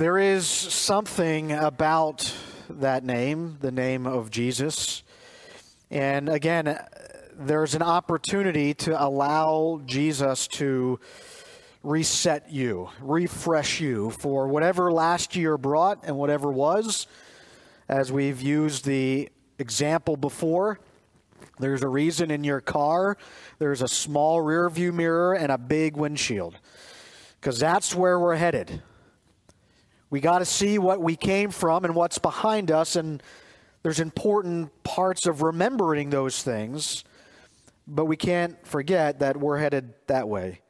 [0.00, 2.34] There is something about
[2.70, 5.02] that name, the name of Jesus.
[5.90, 6.78] And again,
[7.36, 11.00] there's an opportunity to allow Jesus to
[11.82, 17.06] reset you, refresh you for whatever last year brought and whatever was.
[17.86, 19.28] As we've used the
[19.58, 20.80] example before,
[21.58, 23.18] there's a reason in your car
[23.58, 26.56] there's a small rear view mirror and a big windshield
[27.38, 28.80] because that's where we're headed.
[30.10, 33.22] We got to see what we came from and what's behind us, and
[33.84, 37.04] there's important parts of remembering those things,
[37.86, 40.60] but we can't forget that we're headed that way.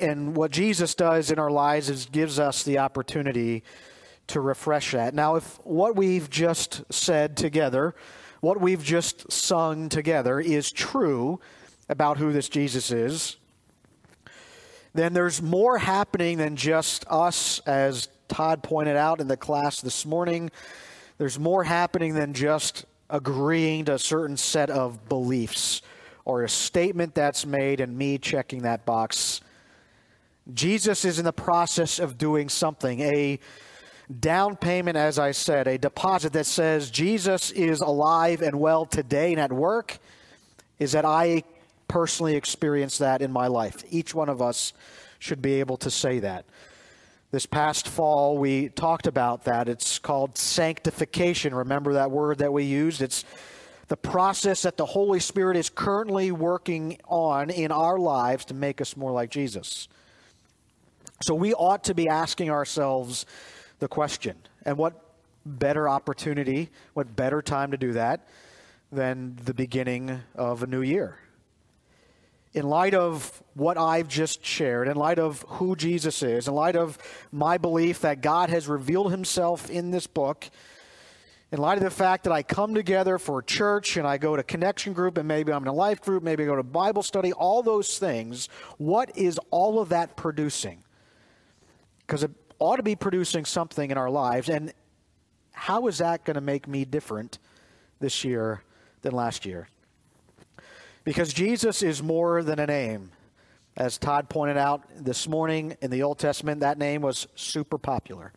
[0.00, 3.64] And what Jesus does in our lives is gives us the opportunity
[4.28, 5.14] to refresh that.
[5.14, 7.94] Now, if what we've just said together,
[8.40, 11.40] what we've just sung together is true
[11.88, 13.36] about who this Jesus is,
[14.96, 20.04] then there's more happening than just us, as Todd pointed out in the class this
[20.06, 20.50] morning.
[21.18, 25.82] There's more happening than just agreeing to a certain set of beliefs
[26.24, 29.40] or a statement that's made and me checking that box.
[30.52, 33.38] Jesus is in the process of doing something, a
[34.20, 39.32] down payment, as I said, a deposit that says Jesus is alive and well today
[39.32, 39.98] and at work,
[40.78, 41.42] is that I
[41.88, 43.84] personally experienced that in my life.
[43.90, 44.72] Each one of us
[45.18, 46.44] should be able to say that.
[47.30, 49.68] This past fall, we talked about that.
[49.68, 51.54] It's called sanctification.
[51.54, 53.02] Remember that word that we used?
[53.02, 53.24] It's
[53.88, 58.80] the process that the Holy Spirit is currently working on in our lives to make
[58.80, 59.88] us more like Jesus.
[61.22, 63.26] So we ought to be asking ourselves
[63.78, 64.36] the question.
[64.64, 64.94] And what
[65.44, 68.28] better opportunity, what better time to do that
[68.92, 71.18] than the beginning of a new year?
[72.56, 76.74] In light of what I've just shared, in light of who Jesus is, in light
[76.74, 76.96] of
[77.30, 80.48] my belief that God has revealed himself in this book,
[81.52, 84.42] in light of the fact that I come together for church and I go to
[84.42, 87.30] connection group and maybe I'm in a life group, maybe I go to Bible study,
[87.34, 88.48] all those things,
[88.78, 90.82] what is all of that producing?
[92.06, 94.48] Because it ought to be producing something in our lives.
[94.48, 94.72] And
[95.52, 97.38] how is that going to make me different
[98.00, 98.62] this year
[99.02, 99.68] than last year?
[101.06, 103.12] Because Jesus is more than a name.
[103.76, 108.32] As Todd pointed out this morning in the Old Testament, that name was super popular.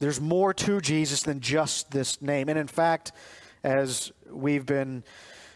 [0.00, 2.48] There's more to Jesus than just this name.
[2.48, 3.12] And in fact,
[3.62, 5.04] as we've been,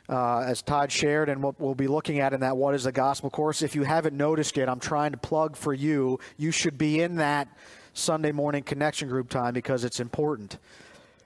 [0.09, 2.93] uh, as Todd shared, and what we'll be looking at in that What is the
[2.93, 6.21] Gospel course, if you haven't noticed yet, I'm trying to plug for you.
[6.37, 7.49] You should be in that
[7.95, 10.57] Sunday morning connection group time because it's important.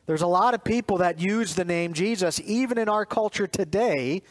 [0.07, 4.23] There's a lot of people that use the name Jesus, even in our culture today,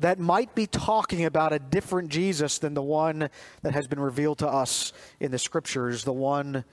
[0.00, 3.28] that might be talking about a different Jesus than the one
[3.62, 6.64] that has been revealed to us in the scriptures, the one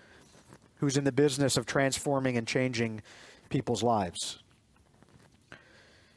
[0.77, 3.01] who's in the business of transforming and changing
[3.49, 4.39] people's lives.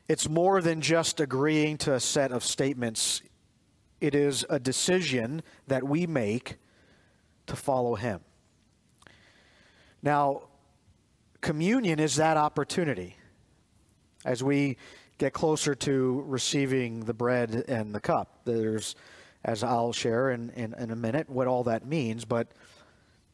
[0.09, 3.23] It's more than just agreeing to a set of statements,
[4.01, 6.57] it is a decision that we make
[7.47, 8.21] to follow Him.
[10.03, 10.43] Now,
[11.41, 13.17] communion is that opportunity
[14.25, 14.77] as we
[15.19, 18.41] get closer to receiving the bread and the cup.
[18.45, 18.95] There's,
[19.45, 22.49] as I'll share in, in, in, a minute, what all that means, but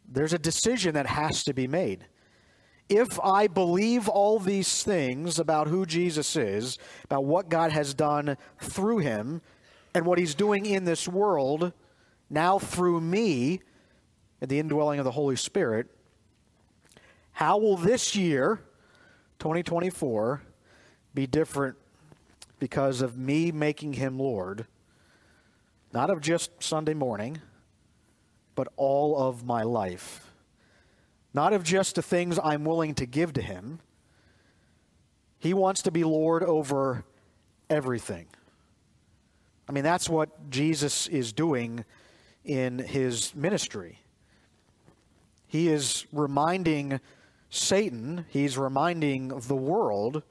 [0.08, 2.06] there's a decision that has to be made.
[2.88, 8.36] If I believe all these things about who Jesus is, about what God has done
[8.60, 9.42] through him,
[9.96, 11.72] and what he's doing in this world,
[12.28, 13.60] now through me,
[14.42, 15.88] and the indwelling of the Holy Spirit,
[17.36, 18.62] how will this year,
[19.40, 20.40] 2024,
[21.12, 21.76] be different
[22.58, 24.64] because of me making him Lord,
[25.92, 27.42] not of just Sunday morning,
[28.54, 30.32] but all of my life?
[31.34, 33.80] Not of just the things I'm willing to give to him.
[35.38, 37.04] He wants to be Lord over
[37.68, 38.28] everything.
[39.68, 41.84] I mean, that's what Jesus is doing
[42.46, 43.98] in his ministry.
[45.46, 46.98] He is reminding
[47.56, 50.22] Satan, he's reminding the world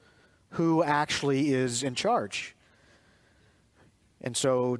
[0.50, 2.54] who actually is in charge.
[4.20, 4.78] And so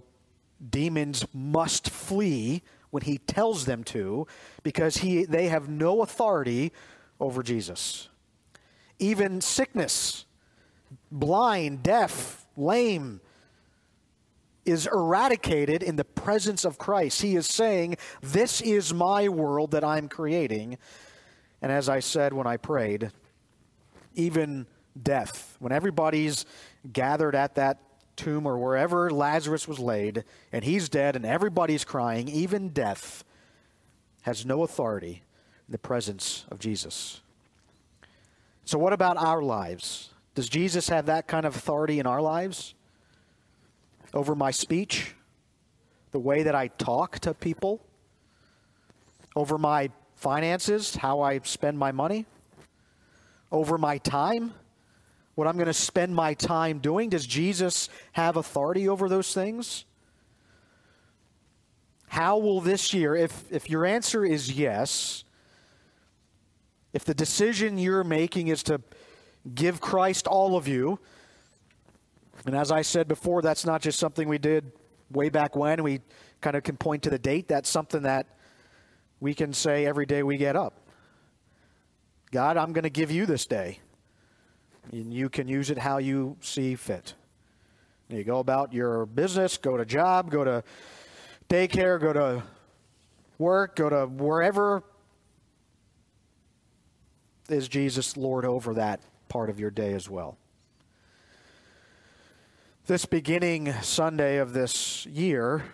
[0.70, 4.26] demons must flee when he tells them to
[4.62, 6.72] because he, they have no authority
[7.20, 8.08] over Jesus.
[8.98, 10.24] Even sickness,
[11.10, 13.20] blind, deaf, lame,
[14.64, 17.22] is eradicated in the presence of Christ.
[17.22, 20.78] He is saying, This is my world that I'm creating,
[21.62, 23.10] and as I said when I prayed,
[24.14, 24.66] even
[25.00, 26.46] death, when everybody's
[26.92, 27.78] gathered at that
[28.16, 33.24] tomb or wherever Lazarus was laid, and he's dead and everybody's crying, even death
[34.22, 35.22] has no authority
[35.68, 37.20] in the presence of Jesus.
[38.64, 40.10] So, what about our lives?
[40.34, 42.74] Does Jesus have that kind of authority in our lives?
[44.12, 45.14] Over my speech,
[46.10, 47.80] the way that I talk to people,
[49.34, 52.26] over my finances, how I spend my money,
[53.52, 54.52] over my time,
[55.36, 57.10] what I'm going to spend my time doing?
[57.10, 59.84] Does Jesus have authority over those things?
[62.08, 65.24] How will this year, if, if your answer is yes,
[66.94, 68.80] if the decision you're making is to
[69.54, 70.98] give Christ all of you,
[72.46, 74.72] and as I said before, that's not just something we did
[75.10, 76.00] way back when, we
[76.40, 78.26] kind of can point to the date, that's something that
[79.20, 80.74] we can say every day we get up.
[82.30, 83.80] God, I'm going to give you this day.
[84.92, 87.14] And you can use it how you see fit.
[88.08, 90.62] You go about your business, go to job, go to
[91.48, 92.42] daycare, go to
[93.38, 94.82] work, go to wherever
[97.48, 100.36] is Jesus Lord over that part of your day as well.
[102.86, 105.64] This beginning Sunday of this year,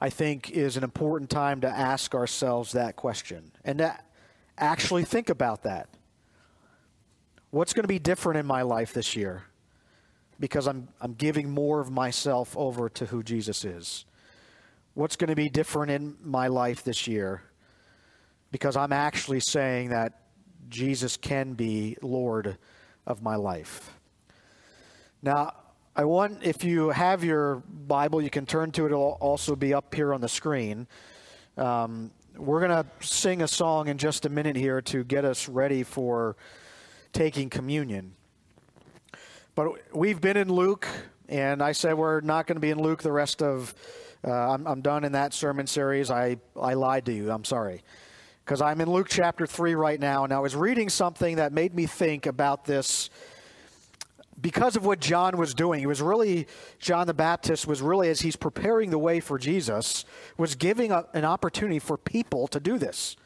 [0.00, 3.98] I think, is an important time to ask ourselves that question and to
[4.58, 5.88] actually think about that.
[7.50, 9.44] What's going to be different in my life this year?
[10.38, 14.04] Because I'm, I'm giving more of myself over to who Jesus is.
[14.92, 17.42] What's going to be different in my life this year?
[18.50, 20.20] Because I'm actually saying that
[20.68, 22.58] Jesus can be Lord
[23.06, 23.92] of my life.
[25.22, 25.52] Now,
[25.98, 28.88] I want, if you have your Bible, you can turn to it.
[28.88, 30.86] It'll also be up here on the screen.
[31.56, 35.48] Um, we're going to sing a song in just a minute here to get us
[35.48, 36.36] ready for
[37.14, 38.14] taking communion.
[39.54, 40.86] But we've been in Luke,
[41.30, 43.74] and I said we're not going to be in Luke the rest of.
[44.22, 46.10] Uh, I'm, I'm done in that sermon series.
[46.10, 47.30] I, I lied to you.
[47.30, 47.82] I'm sorry
[48.44, 51.74] because I'm in Luke chapter 3 right now, and I was reading something that made
[51.74, 53.08] me think about this
[54.40, 55.80] because of what John was doing.
[55.80, 56.46] He was really,
[56.78, 60.04] John the Baptist was really, as he's preparing the way for Jesus,
[60.36, 63.16] was giving a, an opportunity for people to do this.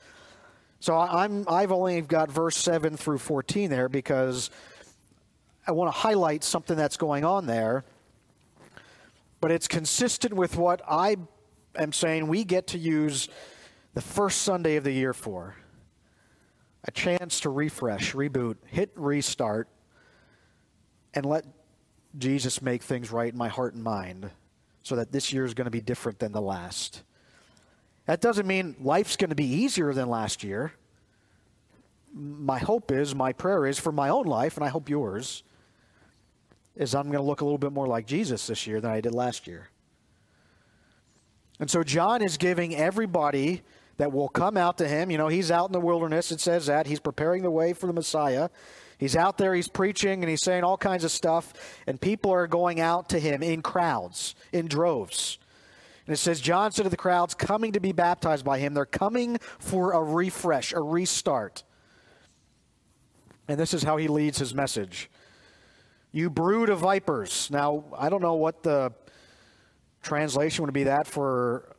[0.78, 4.50] So I'm, I've only got verse 7 through 14 there because
[5.66, 7.84] I want to highlight something that's going on there.
[9.40, 11.16] But it's consistent with what I
[11.76, 13.28] am saying we get to use
[13.94, 15.56] the first Sunday of the year for.
[16.84, 19.68] A chance to refresh, reboot, hit restart,
[21.14, 21.44] and let
[22.18, 24.30] Jesus make things right in my heart and mind
[24.82, 27.02] so that this year is going to be different than the last.
[28.06, 30.72] That doesn't mean life's going to be easier than last year.
[32.12, 35.44] My hope is, my prayer is for my own life, and I hope yours,
[36.74, 39.00] is I'm going to look a little bit more like Jesus this year than I
[39.00, 39.68] did last year.
[41.60, 43.62] And so John is giving everybody
[43.98, 45.10] that will come out to him.
[45.10, 46.86] You know, he's out in the wilderness, it says that.
[46.86, 48.48] He's preparing the way for the Messiah.
[49.00, 51.54] He's out there, he's preaching, and he's saying all kinds of stuff,
[51.86, 55.38] and people are going out to him in crowds, in droves.
[56.06, 58.84] And it says, John said to the crowds coming to be baptized by him, they're
[58.84, 61.64] coming for a refresh, a restart.
[63.48, 65.10] And this is how he leads his message.
[66.12, 67.50] You brood of vipers.
[67.50, 68.92] Now, I don't know what the
[70.02, 71.74] translation would be that for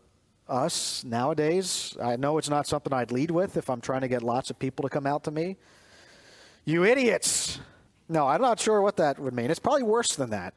[0.49, 1.95] us nowadays.
[2.01, 4.57] I know it's not something I'd lead with if I'm trying to get lots of
[4.57, 5.57] people to come out to me.
[6.65, 7.59] You idiots.
[8.07, 9.49] No, I'm not sure what that would mean.
[9.49, 10.53] It's probably worse than that.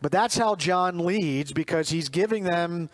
[0.00, 2.90] But that's how John leads because he's giving them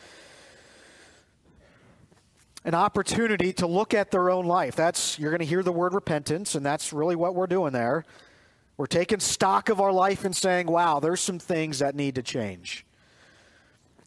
[2.65, 4.77] an opportunity to look at their own life.
[4.77, 8.05] That's you're going to hear the word repentance and that's really what we're doing there.
[8.77, 12.23] We're taking stock of our life and saying, "Wow, there's some things that need to
[12.23, 12.85] change."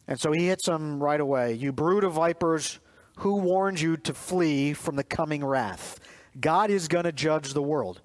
[0.06, 1.54] And so he hits them right away.
[1.54, 2.78] You brood of vipers,
[3.16, 5.98] who warned you to flee from the coming wrath?
[6.40, 8.00] God is going to judge the world.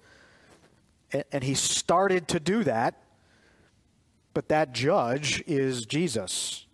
[1.32, 3.02] And he started to do that,
[4.34, 6.66] but that judge is Jesus.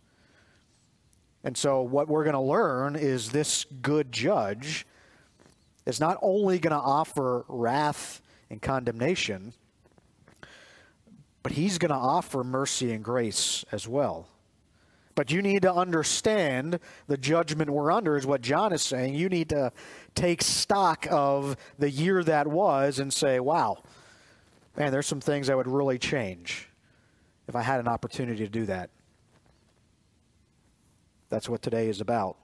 [1.45, 4.87] And so, what we're going to learn is this good judge
[5.87, 9.53] is not only going to offer wrath and condemnation,
[11.43, 14.27] but he's going to offer mercy and grace as well.
[15.15, 19.15] But you need to understand the judgment we're under, is what John is saying.
[19.15, 19.73] You need to
[20.15, 23.83] take stock of the year that was and say, wow,
[24.77, 26.69] man, there's some things I would really change
[27.47, 28.91] if I had an opportunity to do that.
[31.29, 32.37] That's what today is about.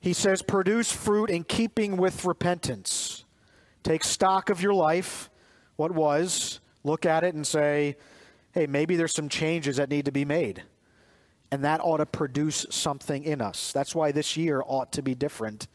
[0.00, 3.24] He says, produce fruit in keeping with repentance.
[3.82, 5.30] Take stock of your life,
[5.76, 7.96] what was, look at it and say,
[8.52, 10.62] hey, maybe there's some changes that need to be made.
[11.50, 13.72] And that ought to produce something in us.
[13.72, 15.66] That's why this year ought to be different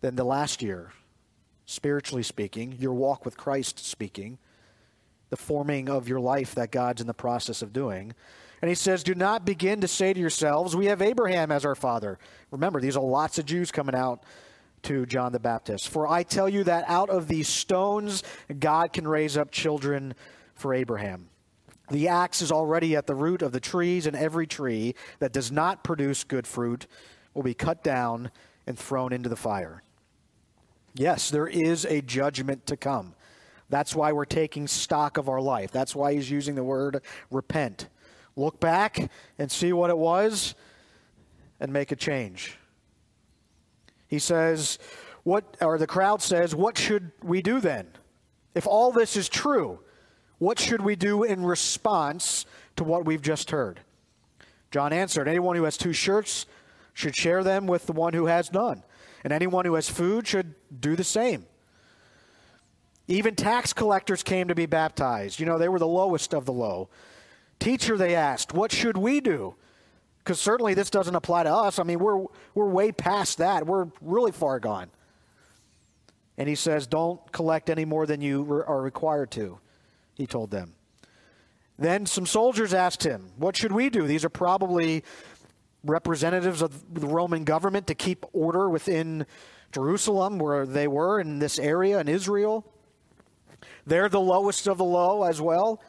[0.00, 0.92] than the last year,
[1.66, 4.38] spiritually speaking, your walk with Christ speaking,
[5.30, 8.14] the forming of your life that God's in the process of doing.
[8.62, 11.74] And he says, Do not begin to say to yourselves, We have Abraham as our
[11.74, 12.18] father.
[12.50, 14.22] Remember, these are lots of Jews coming out
[14.82, 15.88] to John the Baptist.
[15.88, 18.22] For I tell you that out of these stones,
[18.58, 20.14] God can raise up children
[20.54, 21.29] for Abraham.
[21.90, 25.50] The axe is already at the root of the trees, and every tree that does
[25.50, 26.86] not produce good fruit
[27.34, 28.30] will be cut down
[28.66, 29.82] and thrown into the fire.
[30.94, 33.14] Yes, there is a judgment to come.
[33.68, 35.70] That's why we're taking stock of our life.
[35.70, 37.88] That's why he's using the word repent.
[38.36, 40.54] Look back and see what it was
[41.60, 42.56] and make a change.
[44.08, 44.78] He says,
[45.22, 47.86] what or the crowd says, what should we do then?
[48.54, 49.80] If all this is true,
[50.40, 52.44] what should we do in response
[52.74, 53.78] to what we've just heard?
[54.72, 56.46] John answered, anyone who has two shirts
[56.94, 58.82] should share them with the one who has none,
[59.22, 61.46] and anyone who has food should do the same.
[63.06, 65.38] Even tax collectors came to be baptized.
[65.38, 66.88] You know, they were the lowest of the low.
[67.58, 69.54] Teacher, they asked, what should we do?
[70.18, 71.78] Because certainly this doesn't apply to us.
[71.78, 73.66] I mean, we're, we're way past that.
[73.66, 74.90] We're really far gone.
[76.38, 79.58] And he says, Don't collect any more than you re- are required to,
[80.20, 80.74] he told them.
[81.78, 84.06] Then some soldiers asked him, What should we do?
[84.06, 85.02] These are probably
[85.82, 89.26] representatives of the Roman government to keep order within
[89.72, 92.70] Jerusalem, where they were in this area in Israel.
[93.86, 95.82] They're the lowest of the low as well.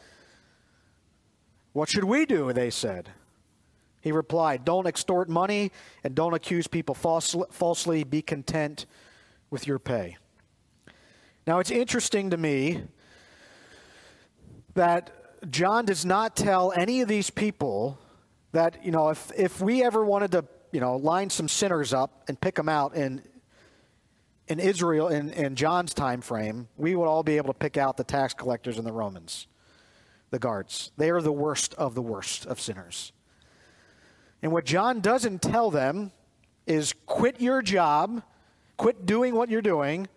[1.74, 2.54] What should we do?
[2.54, 3.10] They said.
[4.00, 5.72] He replied, Don't extort money
[6.04, 8.04] and don't accuse people falsely.
[8.06, 8.86] Be content
[9.50, 10.18] with your pay.
[11.46, 12.84] Now, it's interesting to me
[14.74, 15.12] that
[15.50, 18.00] John does not tell any of these people
[18.52, 22.24] that, you know, if, if we ever wanted to, you know, line some sinners up
[22.28, 23.22] and pick them out in,
[24.48, 27.98] in Israel in, in John's time frame, we would all be able to pick out
[27.98, 29.48] the tax collectors and the Romans,
[30.30, 30.92] the guards.
[30.98, 33.12] They are the worst of the worst of sinners.
[34.42, 36.12] And what John doesn't tell them
[36.66, 38.24] is quit your job,
[38.78, 40.08] quit doing what you're doing,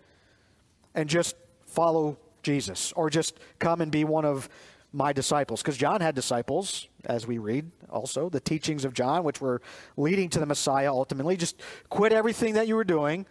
[0.95, 4.49] and just follow Jesus, or just come and be one of
[4.93, 5.61] my disciples.
[5.61, 9.61] Because John had disciples, as we read also, the teachings of John, which were
[9.97, 11.37] leading to the Messiah ultimately.
[11.37, 13.27] Just quit everything that you were doing.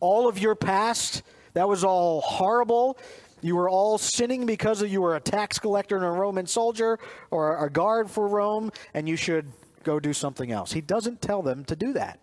[0.00, 1.22] All of your past,
[1.54, 2.98] that was all horrible.
[3.40, 6.98] You were all sinning because you were a tax collector and a Roman soldier
[7.30, 10.72] or a guard for Rome, and you should go do something else.
[10.72, 12.18] He doesn't tell them to do that.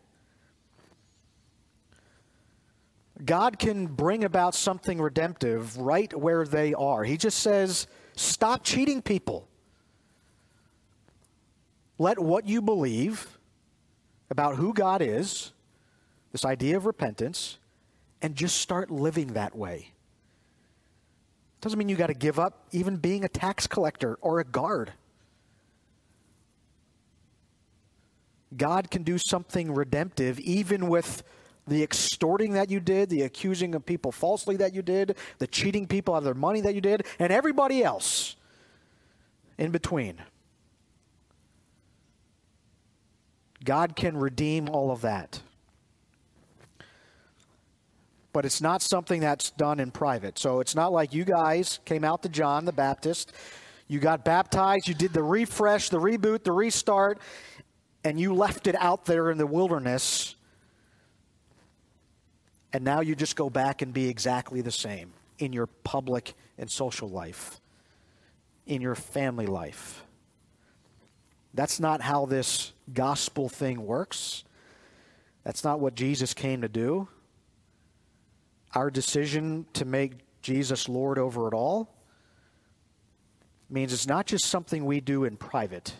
[3.26, 7.04] God can bring about something redemptive right where they are.
[7.04, 9.48] He just says, stop cheating people.
[11.98, 13.38] Let what you believe
[14.30, 15.52] about who God is,
[16.32, 17.58] this idea of repentance,
[18.22, 19.92] and just start living that way.
[21.60, 24.94] Doesn't mean you got to give up even being a tax collector or a guard.
[28.58, 31.24] God can do something redemptive even with
[31.68, 35.88] the extorting that you did, the accusing of people falsely that you did, the cheating
[35.88, 38.36] people out of their money that you did, and everybody else
[39.58, 40.18] in between.
[43.64, 45.42] God can redeem all of that.
[48.34, 50.40] But it's not something that's done in private.
[50.40, 53.34] So it's not like you guys came out to John the Baptist,
[53.88, 57.20] you got baptized, you did the refresh, the reboot, the restart,
[58.04, 60.36] and you left it out there in the wilderness,
[62.74, 66.70] and now you just go back and be exactly the same in your public and
[66.70, 67.60] social life,
[68.66, 70.04] in your family life.
[71.54, 74.44] That's not how this gospel thing works.
[75.44, 77.08] That's not what Jesus came to do.
[78.74, 81.94] Our decision to make Jesus Lord over it all
[83.70, 85.94] means it's not just something we do in private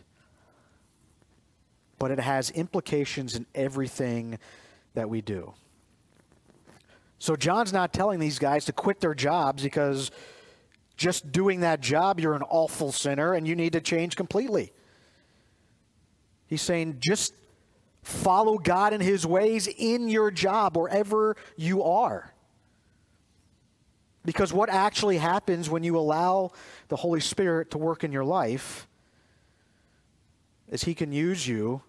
[2.02, 4.40] but it has implications in everything
[4.96, 5.54] that we do.
[7.22, 10.10] So John's not telling these guys to quit their jobs because
[10.98, 14.74] just doing that job, you're an awful sinner and you need to change completely.
[16.48, 17.36] He's saying just
[18.02, 22.34] follow God and his ways in your job, wherever you are.
[24.26, 26.50] Because what actually happens when you allow
[26.88, 28.88] the Holy Spirit to work in your life
[30.72, 31.84] is he can use you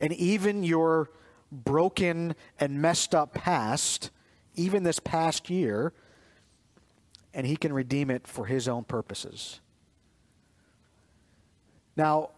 [0.00, 1.10] and even your
[1.50, 4.12] broken and messed up past,
[4.60, 5.92] even this past year,
[7.32, 9.60] and He can redeem it for His own purposes.
[11.96, 12.30] Now,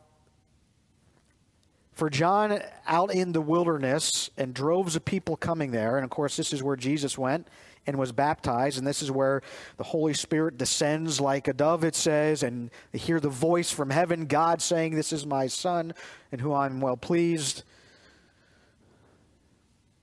[1.95, 6.37] For John out in the wilderness and droves of people coming there, and of course,
[6.37, 7.49] this is where Jesus went
[7.87, 9.43] and was baptized, and this is where
[9.77, 13.91] the Holy Spirit descends like a dove, it says, and they hear the voice from
[13.91, 15.93] heaven, God saying, This is my Son,
[16.31, 17.63] in whom I'm well pleased.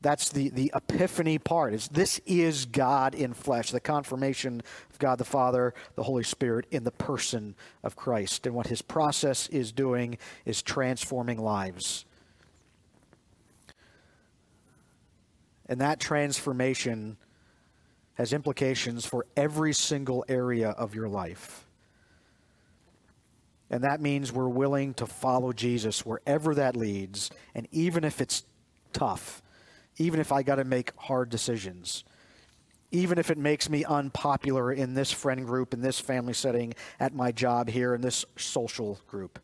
[0.01, 1.73] That's the, the epiphany part.
[1.73, 6.65] Is this is God in flesh, the confirmation of God the Father, the Holy Spirit
[6.71, 8.45] in the person of Christ.
[8.45, 12.05] And what his process is doing is transforming lives.
[15.67, 17.17] And that transformation
[18.13, 21.65] has implications for every single area of your life.
[23.69, 28.43] And that means we're willing to follow Jesus wherever that leads, and even if it's
[28.93, 29.43] tough
[29.99, 32.03] even if I got to make hard decisions,
[32.91, 37.13] even if it makes me unpopular in this friend group, in this family setting, at
[37.13, 39.37] my job here, in this social group.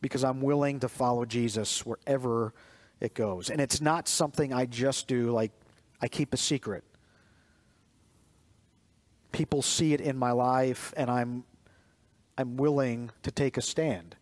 [0.00, 2.54] Because I'm willing to follow Jesus wherever
[3.00, 3.50] it goes.
[3.50, 5.52] And it's not something I just do like
[6.00, 6.82] I keep a secret.
[9.30, 11.44] People see it in my life, and I'm,
[12.38, 14.16] I'm willing to take a stand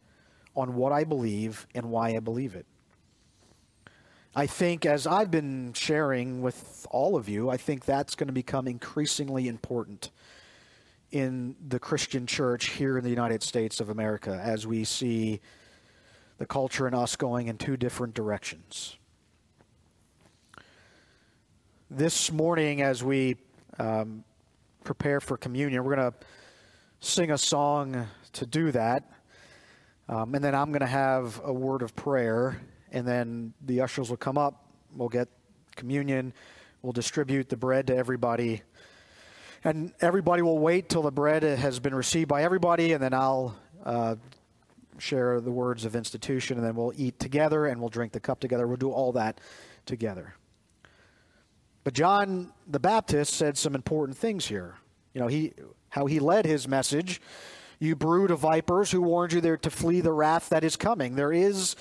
[0.56, 2.66] on what I believe and why I believe it.
[4.38, 8.34] I think, as I've been sharing with all of you, I think that's going to
[8.34, 10.10] become increasingly important
[11.10, 15.40] in the Christian church here in the United States of America as we see
[16.36, 18.98] the culture and us going in two different directions.
[21.90, 23.36] This morning, as we
[23.78, 24.22] um,
[24.84, 26.18] prepare for communion, we're going to
[27.00, 29.10] sing a song to do that.
[30.10, 32.60] Um, and then I'm going to have a word of prayer
[32.92, 34.64] and then the ushers will come up,
[34.94, 35.28] we'll get
[35.74, 36.32] communion,
[36.82, 38.62] we'll distribute the bread to everybody.
[39.64, 43.56] And everybody will wait till the bread has been received by everybody, and then I'll
[43.84, 44.16] uh,
[44.98, 48.40] share the words of institution, and then we'll eat together and we'll drink the cup
[48.40, 48.66] together.
[48.66, 49.40] We'll do all that
[49.84, 50.34] together.
[51.84, 54.74] But John the Baptist said some important things here.
[55.14, 55.52] You know, he
[55.88, 57.20] how he led his message.
[57.78, 61.14] You brood of vipers, who warned you there to flee the wrath that is coming.
[61.14, 61.76] There is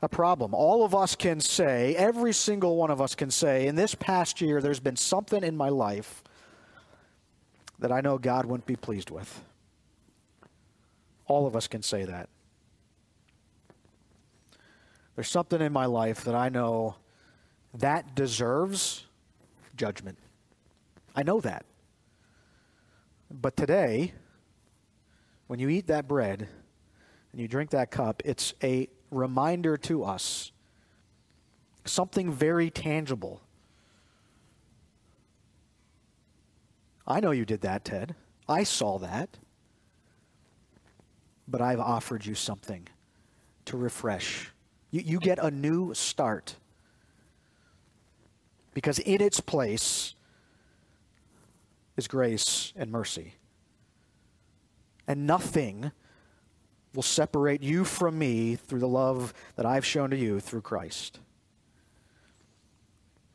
[0.00, 0.54] a problem.
[0.54, 4.40] All of us can say, every single one of us can say, in this past
[4.40, 6.22] year, there's been something in my life
[7.78, 9.42] that I know God wouldn't be pleased with.
[11.26, 12.28] All of us can say that.
[15.14, 16.96] There's something in my life that I know
[17.74, 19.04] that deserves
[19.76, 20.16] judgment.
[21.14, 21.64] I know that.
[23.30, 24.12] But today,
[25.48, 26.48] when you eat that bread
[27.32, 30.52] and you drink that cup, it's a reminder to us
[31.84, 33.40] something very tangible.
[37.06, 38.14] I know you did that, Ted.
[38.48, 39.38] I saw that.
[41.46, 42.86] But I've offered you something
[43.64, 44.50] to refresh.
[44.90, 46.56] You, you get a new start.
[48.74, 50.14] Because in its place
[51.96, 53.34] is grace and mercy.
[55.06, 55.90] And nothing
[56.94, 61.20] will separate you from me through the love that I've shown to you through Christ.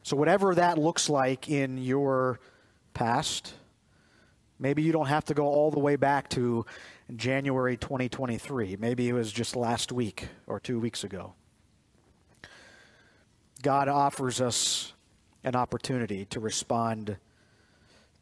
[0.02, 2.40] So, whatever that looks like in your
[2.94, 3.54] past,
[4.60, 6.66] maybe you don't have to go all the way back to
[7.16, 8.78] January 2023.
[8.80, 11.34] Maybe it was just last week or two weeks ago.
[13.62, 14.94] God offers us
[15.46, 17.18] an opportunity to respond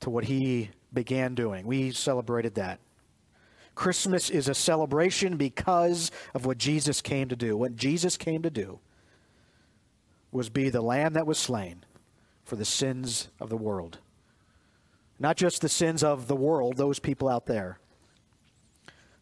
[0.02, 1.66] to what He began doing.
[1.66, 2.80] We celebrated that
[3.76, 7.56] Christmas is a celebration because of what Jesus came to do.
[7.56, 8.80] What Jesus came to do
[10.32, 11.84] was be the lamb that was slain
[12.44, 14.00] for the sins of the world.
[15.20, 17.80] Not just the sins of the world, those people out there,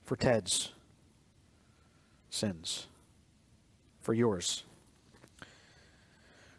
[0.03, 0.71] for Ted's
[2.29, 2.87] sins,
[4.01, 4.63] for yours.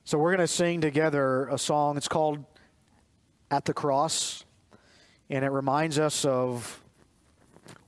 [0.05, 1.97] So we're going to sing together a song.
[1.97, 2.45] It's called
[3.51, 4.45] At the Cross,
[5.31, 6.80] and it reminds us of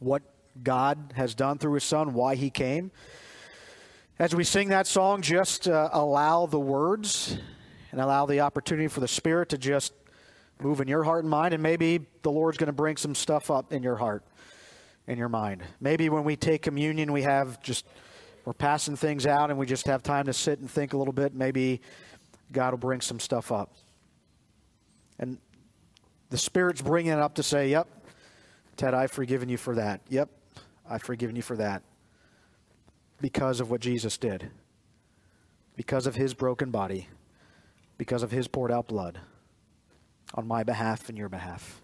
[0.02, 0.22] what
[0.62, 2.90] God has done through his son, why he came.
[4.18, 7.38] As we sing that song, just uh, allow the words
[7.90, 9.92] and allow the opportunity for the Spirit to just
[10.60, 11.54] move in your heart and mind.
[11.54, 14.24] And maybe the Lord's going to bring some stuff up in your heart,
[15.06, 15.62] in your mind.
[15.80, 17.86] Maybe when we take communion, we have just,
[18.44, 21.12] we're passing things out and we just have time to sit and think a little
[21.12, 21.34] bit.
[21.34, 21.80] Maybe
[22.52, 23.74] God will bring some stuff up.
[25.18, 25.38] And
[26.30, 27.88] the Spirit's bringing it up to say, yep,
[28.76, 30.00] Ted, I've forgiven you for that.
[30.08, 30.30] Yep,
[30.88, 31.82] I've forgiven you for that.
[33.20, 34.50] Because of what Jesus did,
[35.76, 37.08] because of his broken body,
[37.98, 39.20] because of his poured out blood
[40.35, 41.82] on my behalf and your behalf.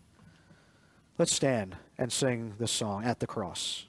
[1.19, 3.89] Let's stand and sing this song at the cross.